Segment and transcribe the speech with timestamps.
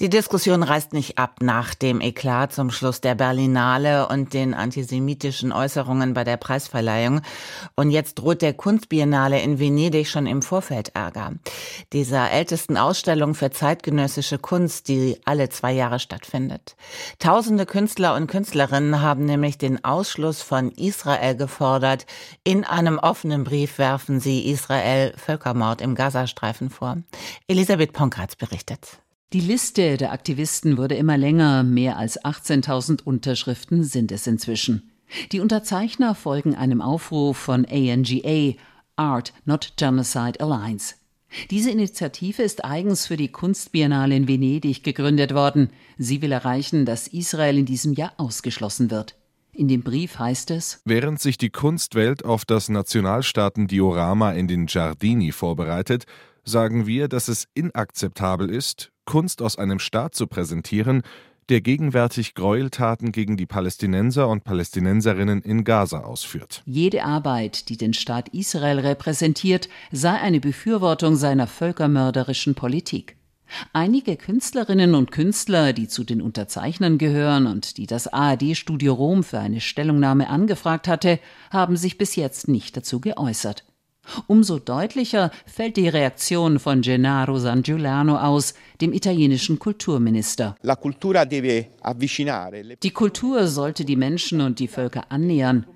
[0.00, 5.52] die Diskussion reißt nicht ab nach dem Eklat zum Schluss der Berlinale und den antisemitischen
[5.52, 7.20] Äußerungen bei der Preisverleihung.
[7.76, 11.32] Und jetzt droht der Kunstbiennale in Venedig schon im Vorfeld Ärger.
[11.92, 16.76] Dieser ältesten Ausstellung für zeitgenössische Kunst, die alle zwei Jahre stattfindet.
[17.18, 22.06] Tausende Künstler und Künstlerinnen haben nämlich den Ausschluss von Israel gefordert.
[22.42, 26.96] In einem offenen Brief werfen sie Israel Völkermord im Gazastreifen vor.
[27.48, 29.00] Elisabeth Ponkratz berichtet.
[29.32, 34.90] Die Liste der Aktivisten wurde immer länger, mehr als 18.000 Unterschriften sind es inzwischen.
[35.30, 38.54] Die Unterzeichner folgen einem Aufruf von ANGA,
[38.96, 40.96] Art Not Genocide Alliance.
[41.48, 45.70] Diese Initiative ist eigens für die Kunstbiennale in Venedig gegründet worden.
[45.96, 49.14] Sie will erreichen, dass Israel in diesem Jahr ausgeschlossen wird.
[49.52, 55.30] In dem Brief heißt es: Während sich die Kunstwelt auf das Nationalstaaten-Diorama in den Giardini
[55.30, 56.06] vorbereitet,
[56.44, 61.02] sagen wir, dass es inakzeptabel ist, Kunst aus einem Staat zu präsentieren,
[61.48, 66.62] der gegenwärtig Gräueltaten gegen die Palästinenser und Palästinenserinnen in Gaza ausführt.
[66.64, 73.16] Jede Arbeit, die den Staat Israel repräsentiert, sei eine Befürwortung seiner völkermörderischen Politik.
[73.72, 79.40] Einige Künstlerinnen und Künstler, die zu den Unterzeichnern gehören und die das ARD-Studio Rom für
[79.40, 81.18] eine Stellungnahme angefragt hatte,
[81.50, 83.64] haben sich bis jetzt nicht dazu geäußert.
[84.26, 90.56] Umso deutlicher fällt die Reaktion von Gennaro San Giuliano aus, dem italienischen Kulturminister.
[92.82, 95.66] Die Kultur sollte die Menschen und die Völker annähern.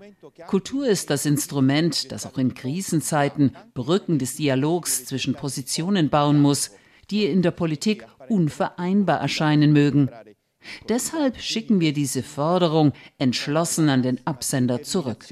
[0.47, 6.71] Kultur ist das Instrument, das auch in Krisenzeiten Brücken des Dialogs zwischen Positionen bauen muss,
[7.11, 10.09] die in der Politik unvereinbar erscheinen mögen.
[10.89, 15.27] Deshalb schicken wir diese Forderung entschlossen an den Absender zurück.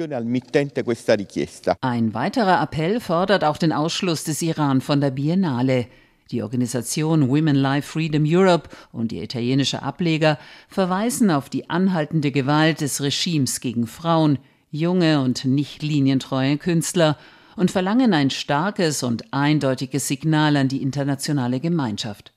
[1.80, 5.86] Ein weiterer Appell fordert auch den Ausschluss des Iran von der Biennale.
[6.30, 10.38] Die Organisation Women Life Freedom Europe und die italienische Ableger
[10.68, 14.38] verweisen auf die anhaltende Gewalt des Regimes gegen Frauen,
[14.70, 17.18] junge und nicht linientreue Künstler
[17.56, 22.32] und verlangen ein starkes und eindeutiges Signal an die internationale Gemeinschaft.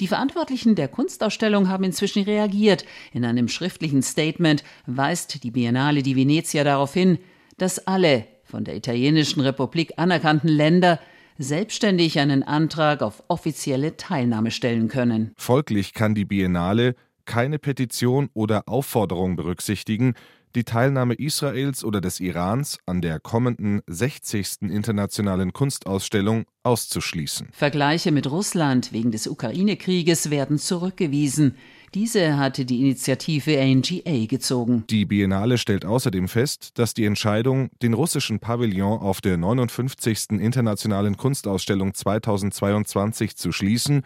[0.00, 2.84] Die Verantwortlichen der Kunstausstellung haben inzwischen reagiert.
[3.12, 7.18] In einem schriftlichen Statement weist die Biennale di Venezia darauf hin,
[7.58, 11.00] dass alle von der Italienischen Republik anerkannten Länder
[11.38, 15.32] selbstständig einen Antrag auf offizielle Teilnahme stellen können.
[15.36, 20.14] Folglich kann die Biennale keine Petition oder Aufforderung berücksichtigen,
[20.54, 24.62] die Teilnahme Israels oder des Irans an der kommenden 60.
[24.62, 27.48] Internationalen Kunstausstellung auszuschließen.
[27.52, 31.56] Vergleiche mit Russland wegen des Ukraine-Krieges werden zurückgewiesen.
[31.94, 34.84] Diese hatte die Initiative ANGA gezogen.
[34.90, 40.30] Die Biennale stellt außerdem fest, dass die Entscheidung, den russischen Pavillon auf der 59.
[40.30, 44.02] Internationalen Kunstausstellung 2022 zu schließen,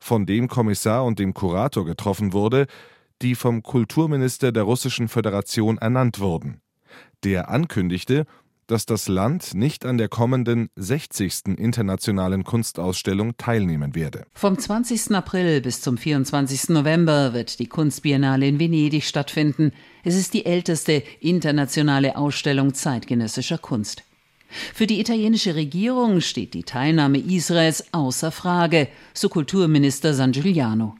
[0.00, 2.66] von dem Kommissar und dem Kurator getroffen wurde,
[3.22, 6.60] die vom Kulturminister der Russischen Föderation ernannt wurden.
[7.24, 8.26] Der ankündigte,
[8.68, 11.56] dass das Land nicht an der kommenden 60.
[11.56, 14.26] Internationalen Kunstausstellung teilnehmen werde.
[14.34, 15.12] Vom 20.
[15.12, 16.68] April bis zum 24.
[16.68, 19.72] November wird die Kunstbiennale in Venedig stattfinden.
[20.04, 24.04] Es ist die älteste internationale Ausstellung zeitgenössischer Kunst.
[24.74, 30.96] Für die italienische Regierung steht die Teilnahme Israels außer Frage, so Kulturminister San Giuliano.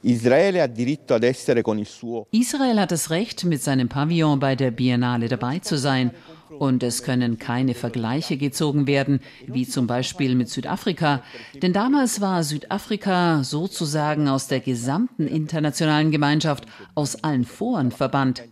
[2.31, 6.11] Israel hat das Recht, mit seinem Pavillon bei der Biennale dabei zu sein.
[6.57, 11.21] Und es können keine Vergleiche gezogen werden, wie zum Beispiel mit Südafrika.
[11.61, 16.65] Denn damals war Südafrika sozusagen aus der gesamten internationalen Gemeinschaft,
[16.95, 18.43] aus allen Foren verbannt.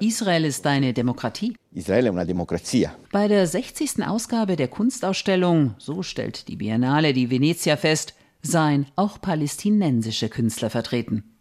[0.00, 1.56] Israel ist eine Demokratie.
[1.72, 2.94] Israel una democrazia.
[3.12, 4.06] Bei der 60.
[4.06, 11.33] Ausgabe der Kunstausstellung, so stellt die Biennale die Venezia fest, seien auch palästinensische Künstler vertreten.